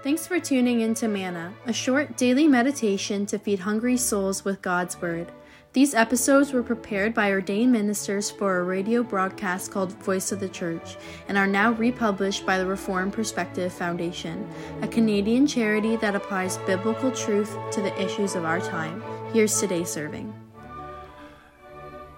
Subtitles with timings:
[0.00, 4.62] Thanks for tuning in to Manna, a short daily meditation to feed hungry souls with
[4.62, 5.32] God's Word.
[5.72, 10.48] These episodes were prepared by ordained ministers for a radio broadcast called Voice of the
[10.48, 14.48] Church and are now republished by the Reformed Perspective Foundation,
[14.82, 19.02] a Canadian charity that applies biblical truth to the issues of our time.
[19.32, 20.32] Here's today's serving.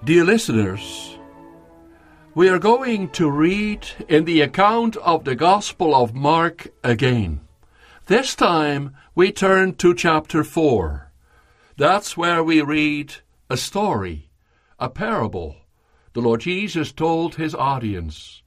[0.04, 1.16] Dear listeners,
[2.34, 7.40] we are going to read in the account of the Gospel of Mark again.
[8.10, 11.12] This time we turn to chapter 4.
[11.76, 13.14] That's where we read
[13.48, 14.32] a story,
[14.80, 15.58] a parable
[16.12, 18.42] the Lord Jesus told his audience.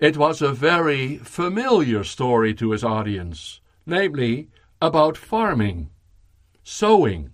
[0.00, 4.48] It was a very familiar story to his audience, namely
[4.80, 5.90] about farming,
[6.64, 7.32] sowing.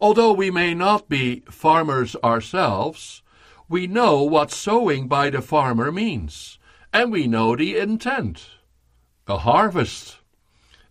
[0.00, 3.24] Although we may not be farmers ourselves,
[3.68, 6.60] we know what sowing by the farmer means,
[6.92, 8.53] and we know the intent
[9.26, 10.18] a harvest.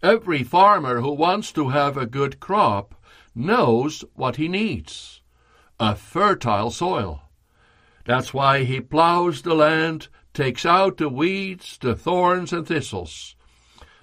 [0.02, 2.96] Every farmer who wants to have a good crop
[3.36, 5.22] knows what he needs
[5.80, 7.22] a fertile soil.
[8.06, 13.36] That's why he plows the land, takes out the weeds, the thorns, and thistles.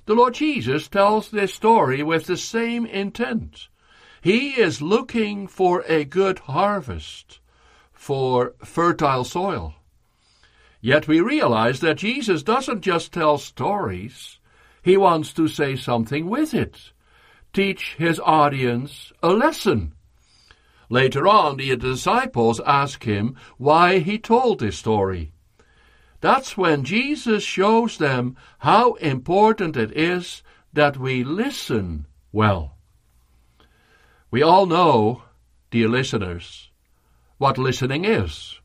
[0.07, 3.69] The Lord Jesus tells this story with the same intent.
[4.21, 7.41] He is looking for a good harvest,
[7.93, 9.75] for fertile soil.
[10.81, 14.39] Yet we realize that Jesus doesn't just tell stories,
[14.83, 16.93] he wants to say something with it
[17.53, 19.93] teach his audience a lesson.
[20.89, 25.33] Later on, the disciples ask him why he told this story.
[26.21, 32.77] That's when Jesus shows them how important it is that we listen well.
[34.31, 35.23] We all know,
[35.71, 36.71] dear listeners,
[37.39, 38.60] what listening is.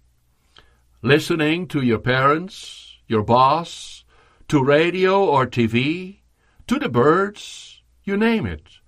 [1.05, 4.03] Listening to your parents, your boss,
[4.47, 6.21] to radio or TV,
[6.65, 8.79] to the birds, you name it.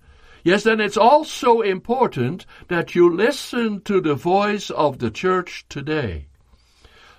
[0.42, 6.26] Yes, then it's also important that you listen to the voice of the church today.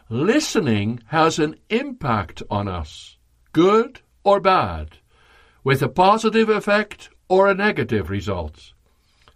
[0.09, 3.15] Listening has an impact on us,
[3.53, 4.97] good or bad,
[5.63, 8.73] with a positive effect or a negative result.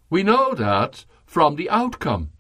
[0.10, 2.32] We know that from the outcome,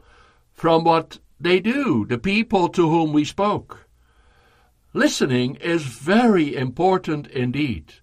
[0.52, 3.88] from what they do, the people to whom we spoke.
[4.94, 7.94] Listening is very important indeed.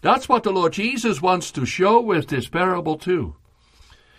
[0.00, 3.36] That's what the Lord Jesus wants to show with this parable, too.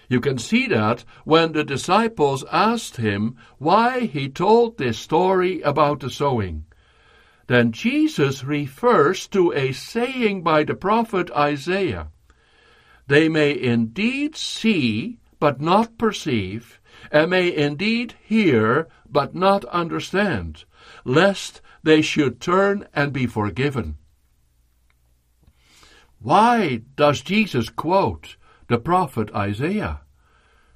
[0.09, 6.00] You can see that when the disciples asked him why he told this story about
[6.00, 6.66] the sowing.
[7.47, 12.09] Then Jesus refers to a saying by the prophet Isaiah
[13.08, 16.79] They may indeed see, but not perceive,
[17.11, 20.66] and may indeed hear, but not understand,
[21.05, 23.97] lest they should turn and be forgiven.
[26.22, 28.35] Why does Jesus quote
[28.67, 30.01] the prophet Isaiah?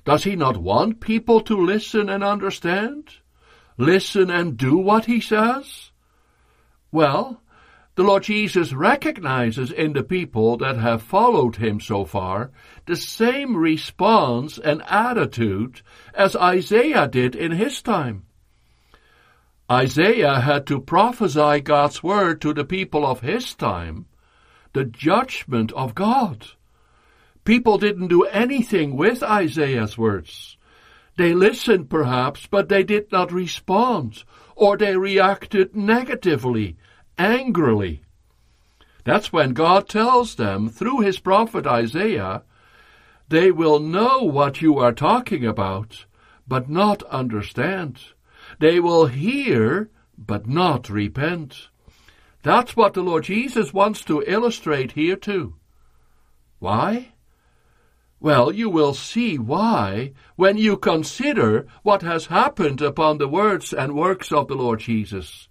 [0.05, 3.09] Does he not want people to listen and understand?
[3.77, 5.91] Listen and do what he says?
[6.91, 7.41] Well,
[7.95, 12.51] the Lord Jesus recognizes in the people that have followed him so far
[12.85, 15.81] the same response and attitude
[16.13, 18.25] as Isaiah did in his time.
[19.71, 24.07] Isaiah had to prophesy God's word to the people of his time
[24.73, 26.47] the judgment of God.
[27.45, 30.57] People didn't do anything with Isaiah's words.
[31.15, 34.23] They listened perhaps, but they did not respond,
[34.55, 36.75] or they reacted negatively,
[37.17, 38.03] angrily.
[39.03, 42.43] That's when God tells them through his prophet Isaiah,
[43.29, 46.05] they will know what you are talking about,
[46.47, 47.99] but not understand.
[48.59, 51.69] They will hear, but not repent.
[52.43, 55.55] That's what the Lord Jesus wants to illustrate here too.
[56.59, 57.13] Why?
[58.19, 63.95] Well, you will see why when you consider what has happened upon the words and
[63.95, 65.49] works of the Lord Jesus.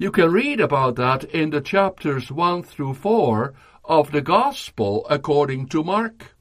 [0.00, 3.52] You can read about that in the chapters 1 through 4
[3.84, 6.34] of the Gospel according to Mark.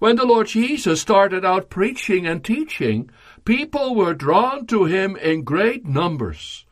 [0.00, 3.10] When the Lord Jesus started out preaching and teaching,
[3.44, 6.66] people were drawn to him in great numbers.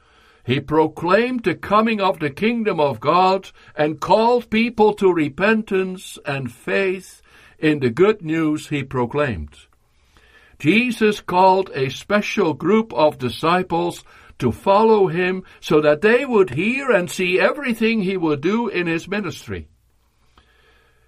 [0.44, 6.50] He proclaimed the coming of the kingdom of God and called people to repentance and
[6.50, 7.22] faith
[7.60, 9.56] in the good news he proclaimed.
[10.58, 14.02] Jesus called a special group of disciples
[14.40, 18.86] to follow him so that they would hear and see everything he would do in
[18.86, 19.68] his ministry.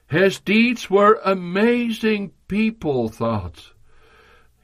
[0.07, 3.73] His deeds were amazing, people thought.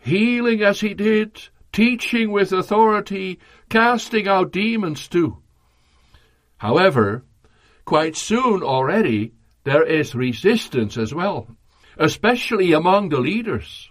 [0.01, 5.39] Healing as he did, teaching with authority, casting out demons too.
[6.59, 7.25] However,
[7.87, 9.33] quite soon already
[9.65, 11.49] there is resistance as well,
[11.97, 13.91] especially among the leaders.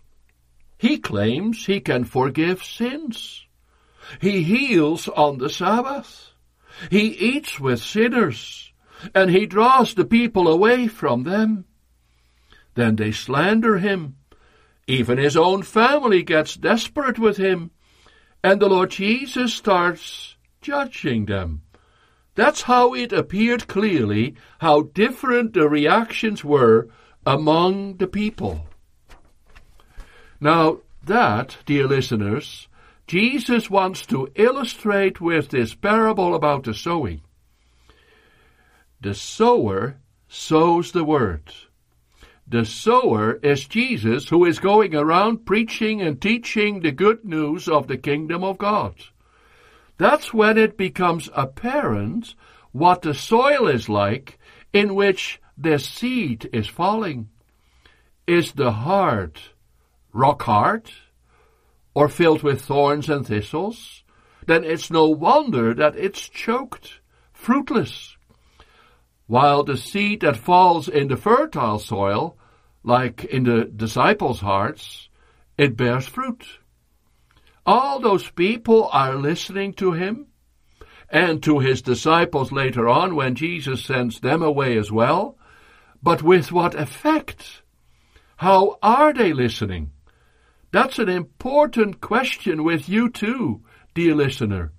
[0.78, 3.47] He claims he can forgive sins.
[4.20, 6.32] He heals on the Sabbath.
[6.90, 8.72] He eats with sinners,
[9.14, 11.66] and he draws the people away from them.
[12.76, 14.18] Then they slander him.
[14.88, 17.72] Even his own family gets desperate with him,
[18.44, 21.64] and the Lord Jesus starts judging them.
[22.36, 26.88] That's how it appeared clearly how different the reactions were
[27.26, 28.68] among the people.
[30.40, 32.68] Now, that, dear listeners,
[33.08, 37.22] Jesus wants to illustrate with this parable about the sowing.
[39.00, 39.96] The sower
[40.28, 41.54] sows the word.
[42.46, 47.88] The sower is Jesus who is going around preaching and teaching the good news of
[47.88, 48.96] the kingdom of God.
[49.98, 52.36] That's when it becomes apparent
[52.74, 54.38] what the soil is like
[54.74, 57.30] in which the seed is falling.
[58.28, 59.52] Is the heart
[60.12, 60.92] rock hard
[61.98, 64.04] or filled with thorns and thistles?
[64.46, 67.02] Then it's no wonder that it's choked,
[67.34, 68.16] fruitless.
[69.26, 72.38] While the seed that falls in the fertile soil,
[72.84, 75.10] like in the disciples' hearts,
[75.58, 76.46] it bears fruit
[77.68, 80.28] all those people are listening to him
[81.10, 85.38] and to his disciples later on when Jesus sends them away as well.
[86.02, 87.62] But with what effect?
[88.38, 89.92] How are they listening?
[90.72, 94.74] That's an important question with you too, dear listener.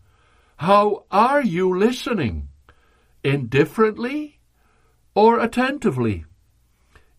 [0.57, 2.49] How are you listening?
[3.25, 4.41] Indifferently
[5.15, 6.25] or attentively?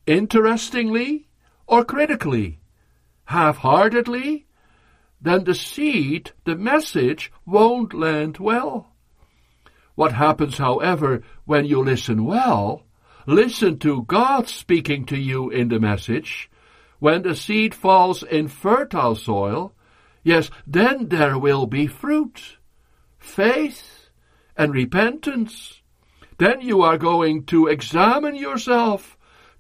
[0.05, 1.27] Interestingly
[1.67, 2.59] or critically?
[3.25, 4.47] Half-heartedly
[5.21, 8.93] then the seed, the message, won't land well.
[9.95, 12.83] What happens, however, when you listen well,
[13.25, 16.48] listen to God speaking to you in the message,
[16.99, 19.73] when the seed falls in fertile soil,
[20.23, 22.57] yes, then there will be fruit,
[23.17, 24.09] faith,
[24.55, 25.81] and repentance.
[26.37, 29.17] Then you are going to examine yourself,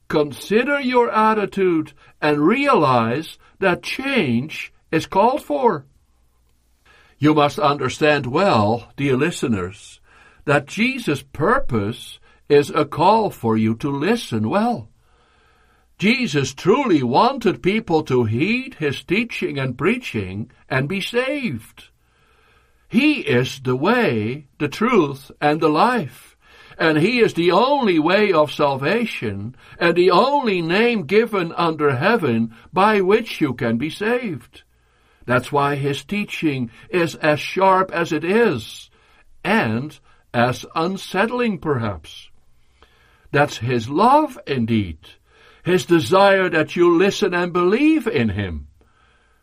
[0.09, 5.85] consider your attitude, and realize that change is called for.
[7.17, 9.99] You must understand well, dear listeners,
[10.45, 14.88] that Jesus' purpose is a call for you to listen well.
[15.99, 21.89] Jesus truly wanted people to heed his teaching and preaching and be saved.
[22.87, 26.37] He is the way, the truth, and the life.
[26.77, 32.55] And he is the only way of salvation and the only name given under heaven
[32.71, 34.63] by which you can be saved.
[35.25, 38.89] That's why his teaching is as sharp as it is,
[39.43, 39.99] and
[40.33, 42.29] as unsettling perhaps.
[43.31, 44.99] That's his love indeed,
[45.63, 48.67] his desire that you listen and believe in him.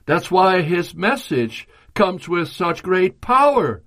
[0.04, 3.82] That's why his message comes with such great power.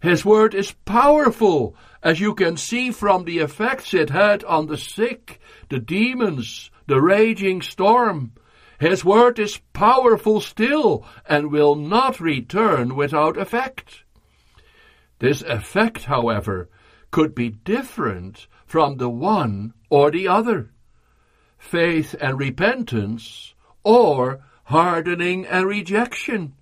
[0.00, 4.76] His word is powerful, as you can see from the effects it had on the
[4.76, 8.32] sick, the demons, the raging storm,
[8.82, 14.02] his word is powerful still and will not return without effect.
[15.20, 16.68] This effect, however,
[17.12, 20.72] could be different from the one or the other.
[21.62, 23.54] Faith and repentance
[23.84, 26.52] or hardening and rejection.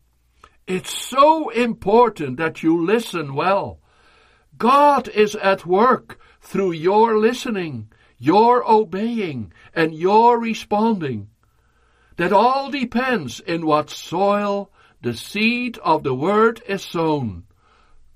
[0.67, 3.81] It's so important that you listen well.
[4.57, 11.31] God is at work through your listening, your obeying, and your responding.
[12.17, 14.71] That all depends in what soil
[15.03, 17.45] the seed of the word is sown.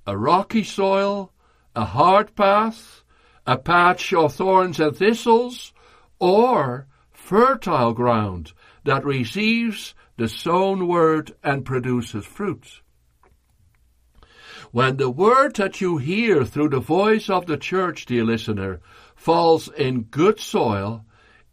[0.06, 1.32] A rocky soil,
[1.74, 3.02] a hard path,
[3.46, 5.72] a patch of thorns and thistles,
[6.18, 8.52] or fertile ground
[8.84, 12.80] that receives the sown word and produces fruit.
[14.72, 18.80] When the word that you hear through the voice of the church, dear listener,
[19.14, 21.04] falls in good soil,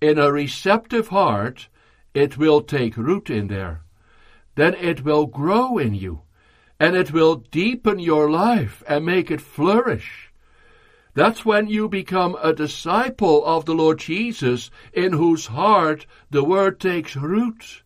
[0.02, 1.70] in a receptive heart,
[2.14, 3.84] it will take root in there.
[4.56, 6.24] Then it will grow in you,
[6.80, 10.31] and it will deepen your life and make it flourish.
[11.14, 16.80] That's when you become a disciple of the Lord Jesus, in whose heart the word
[16.80, 17.84] takes root,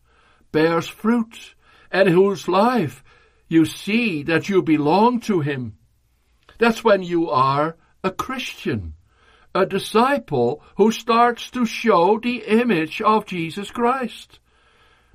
[0.52, 1.56] bears fruit,
[1.92, 3.04] and whose life
[3.48, 5.78] you see that you belong to him.
[6.60, 8.94] That's when you are a Christian
[9.56, 14.40] a disciple who starts to show the image of Jesus Christ.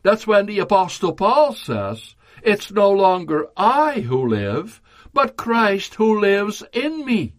[0.02, 4.80] That's when the Apostle Paul says, It's no longer I who live,
[5.12, 7.34] but Christ who lives in me.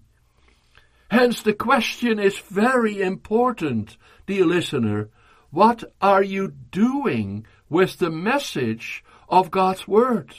[1.12, 5.10] Hence the question is very important, dear listener.
[5.50, 10.34] What are you doing with the message of God's Word?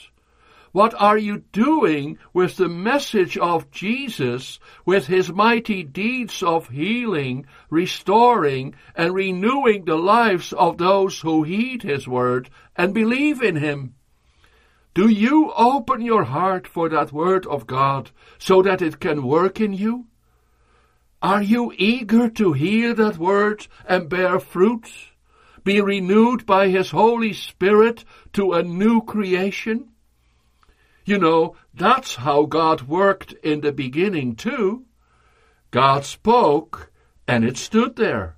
[0.71, 7.45] What are you doing with the message of Jesus, with his mighty deeds of healing,
[7.69, 13.93] restoring, and renewing the lives of those who heed his word and believe in him?
[14.95, 19.61] Do you open your heart for that word of God so that it can work
[19.61, 20.07] in you?
[21.23, 24.91] Are you eager to hear that word and bear fruit?
[25.63, 28.03] Be renewed by his Holy Spirit
[28.33, 29.93] to a new creation?
[31.05, 34.83] You know, that's how God worked in the beginning, too.
[35.71, 36.91] God spoke,
[37.25, 38.35] and it stood there.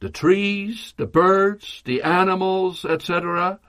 [0.00, 3.60] The trees, the birds, the animals, etc.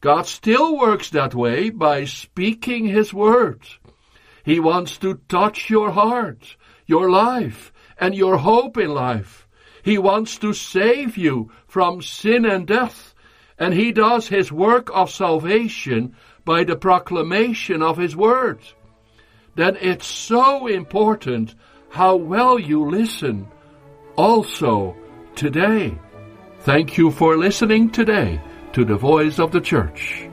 [0.00, 3.60] God still works that way by speaking His word.
[4.44, 9.46] He wants to touch your heart, your life, and your hope in life.
[9.82, 13.14] He wants to save you from sin and death,
[13.58, 18.60] and He does His work of salvation by the proclamation of His Word,
[19.56, 21.54] then it's so important
[21.90, 23.46] how well you listen
[24.16, 24.96] also
[25.36, 25.96] today.
[26.60, 28.40] Thank you for listening today
[28.72, 30.28] to the voice of the church.